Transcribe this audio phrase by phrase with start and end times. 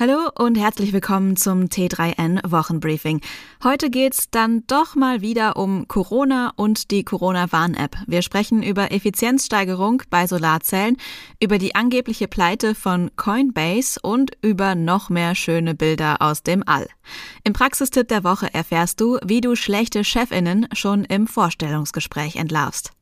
[0.00, 3.20] Hallo und herzlich willkommen zum T3N Wochenbriefing.
[3.64, 7.96] Heute geht's dann doch mal wieder um Corona und die Corona-Warn-App.
[8.06, 10.98] Wir sprechen über Effizienzsteigerung bei Solarzellen,
[11.42, 16.86] über die angebliche Pleite von Coinbase und über noch mehr schöne Bilder aus dem All.
[17.42, 22.92] Im Praxistipp der Woche erfährst du, wie du schlechte Chefinnen schon im Vorstellungsgespräch entlarvst.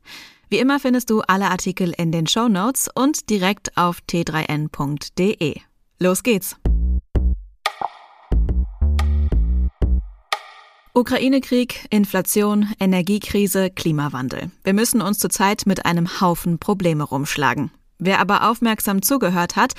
[0.48, 5.60] Wie immer findest du alle Artikel in den Show Notes und direkt auf t3n.de.
[5.98, 6.56] Los geht's!
[10.96, 14.50] Ukraine-Krieg, Inflation, Energiekrise, Klimawandel.
[14.64, 17.70] Wir müssen uns zurzeit mit einem Haufen Probleme rumschlagen.
[17.98, 19.74] Wer aber aufmerksam zugehört hat,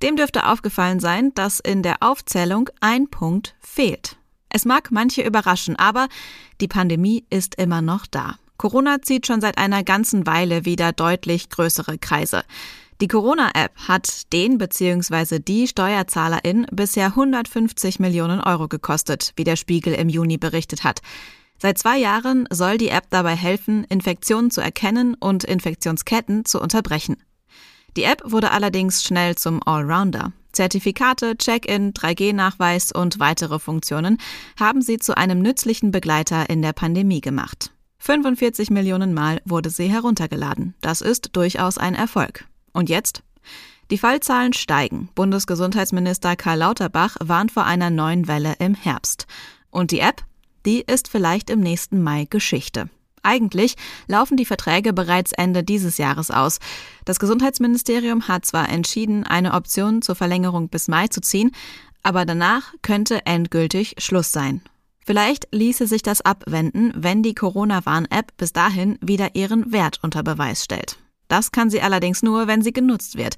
[0.00, 4.16] dem dürfte aufgefallen sein, dass in der Aufzählung ein Punkt fehlt.
[4.48, 6.08] Es mag manche überraschen, aber
[6.62, 8.36] die Pandemie ist immer noch da.
[8.56, 12.44] Corona zieht schon seit einer ganzen Weile wieder deutlich größere Kreise.
[13.02, 15.40] Die Corona-App hat den bzw.
[15.40, 21.00] die Steuerzahlerin bisher 150 Millionen Euro gekostet, wie der Spiegel im Juni berichtet hat.
[21.58, 27.16] Seit zwei Jahren soll die App dabei helfen, Infektionen zu erkennen und Infektionsketten zu unterbrechen.
[27.96, 30.32] Die App wurde allerdings schnell zum Allrounder.
[30.52, 34.18] Zertifikate, Check-in, 3G-Nachweis und weitere Funktionen
[34.60, 37.72] haben sie zu einem nützlichen Begleiter in der Pandemie gemacht.
[37.98, 40.74] 45 Millionen Mal wurde sie heruntergeladen.
[40.80, 42.46] Das ist durchaus ein Erfolg.
[42.72, 43.22] Und jetzt?
[43.90, 45.08] Die Fallzahlen steigen.
[45.14, 49.26] Bundesgesundheitsminister Karl Lauterbach warnt vor einer neuen Welle im Herbst.
[49.70, 50.22] Und die App?
[50.64, 52.88] Die ist vielleicht im nächsten Mai Geschichte.
[53.22, 56.58] Eigentlich laufen die Verträge bereits Ende dieses Jahres aus.
[57.04, 61.52] Das Gesundheitsministerium hat zwar entschieden, eine Option zur Verlängerung bis Mai zu ziehen,
[62.02, 64.60] aber danach könnte endgültig Schluss sein.
[65.04, 70.64] Vielleicht ließe sich das abwenden, wenn die Corona-Warn-App bis dahin wieder ihren Wert unter Beweis
[70.64, 70.96] stellt.
[71.32, 73.36] Das kann sie allerdings nur, wenn sie genutzt wird.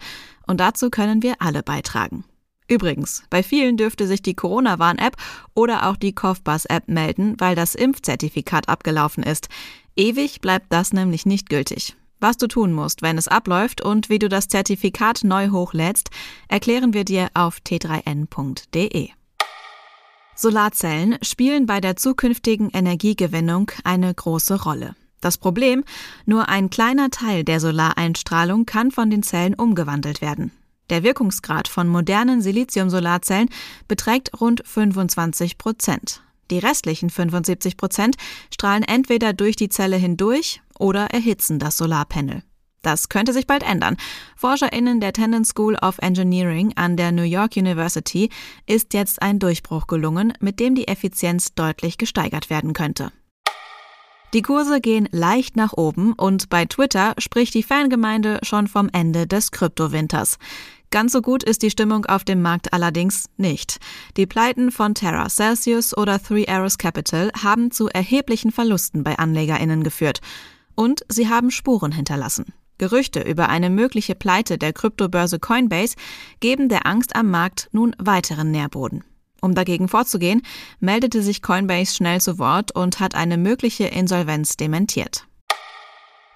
[0.48, 2.24] Und dazu können wir alle beitragen.
[2.66, 5.16] Übrigens, bei vielen dürfte sich die Corona-Warn-App
[5.54, 9.48] oder auch die Kofbus-App melden, weil das Impfzertifikat abgelaufen ist.
[9.94, 11.94] Ewig bleibt das nämlich nicht gültig.
[12.18, 16.10] Was du tun musst, wenn es abläuft und wie du das Zertifikat neu hochlädst,
[16.48, 19.10] erklären wir dir auf t3n.de.
[20.34, 24.96] Solarzellen spielen bei der zukünftigen Energiegewinnung eine große Rolle.
[25.24, 25.84] Das Problem,
[26.26, 30.52] nur ein kleiner Teil der Solareinstrahlung kann von den Zellen umgewandelt werden.
[30.90, 33.48] Der Wirkungsgrad von modernen Silizium-Solarzellen
[33.88, 36.20] beträgt rund 25 Prozent.
[36.50, 38.16] Die restlichen 75 Prozent
[38.52, 42.42] strahlen entweder durch die Zelle hindurch oder erhitzen das Solarpanel.
[42.82, 43.96] Das könnte sich bald ändern.
[44.36, 48.28] ForscherInnen der Tandon School of Engineering an der New York University
[48.66, 53.10] ist jetzt ein Durchbruch gelungen, mit dem die Effizienz deutlich gesteigert werden könnte.
[54.34, 59.28] Die Kurse gehen leicht nach oben und bei Twitter spricht die Fangemeinde schon vom Ende
[59.28, 60.38] des Kryptowinters.
[60.90, 63.78] Ganz so gut ist die Stimmung auf dem Markt allerdings nicht.
[64.16, 69.84] Die Pleiten von Terra, Celsius oder Three Arrows Capital haben zu erheblichen Verlusten bei AnlegerInnen
[69.84, 70.20] geführt.
[70.74, 72.46] Und sie haben Spuren hinterlassen.
[72.78, 75.94] Gerüchte über eine mögliche Pleite der Kryptobörse Coinbase
[76.40, 79.04] geben der Angst am Markt nun weiteren Nährboden.
[79.44, 80.40] Um dagegen vorzugehen,
[80.80, 85.26] meldete sich Coinbase schnell zu Wort und hat eine mögliche Insolvenz dementiert.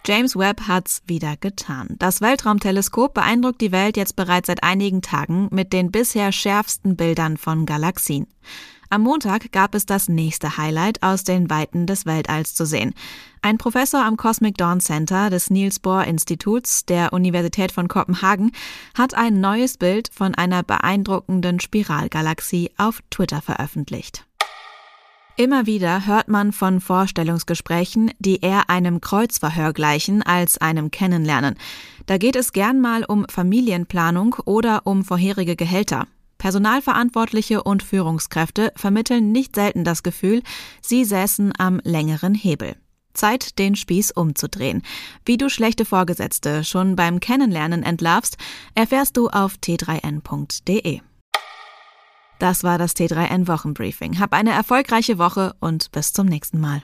[0.06, 1.96] James Webb hat's wieder getan.
[1.98, 7.38] Das Weltraumteleskop beeindruckt die Welt jetzt bereits seit einigen Tagen mit den bisher schärfsten Bildern
[7.38, 8.26] von Galaxien.
[8.91, 12.94] Am Montag gab es das nächste Highlight aus den Weiten des Weltalls zu sehen.
[13.43, 18.53] Ein Professor am Cosmic Dawn Center des Niels Bohr Instituts der Universität von Kopenhagen
[18.97, 24.25] hat ein neues Bild von einer beeindruckenden Spiralgalaxie auf Twitter veröffentlicht.
[25.37, 31.56] Immer wieder hört man von Vorstellungsgesprächen, die eher einem Kreuzverhör gleichen als einem Kennenlernen.
[32.06, 36.06] Da geht es gern mal um Familienplanung oder um vorherige Gehälter.
[36.38, 40.43] Personalverantwortliche und Führungskräfte vermitteln nicht selten das Gefühl,
[40.81, 42.76] sie säßen am längeren Hebel.
[43.15, 44.82] Zeit, den Spieß umzudrehen.
[45.25, 48.37] Wie du schlechte Vorgesetzte schon beim Kennenlernen entlarvst,
[48.75, 51.00] erfährst du auf t3n.de.
[52.38, 54.20] Das war das T3N Wochenbriefing.
[54.20, 56.82] Hab eine erfolgreiche Woche und bis zum nächsten Mal.